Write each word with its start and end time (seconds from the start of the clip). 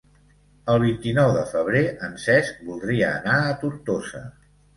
El 0.71 0.77
vint-i-nou 0.83 1.29
de 1.35 1.43
febrer 1.51 1.83
en 2.07 2.17
Cesc 2.25 2.65
voldria 2.71 3.11
anar 3.19 3.37
a 3.45 3.53
Tortosa. 3.61 4.25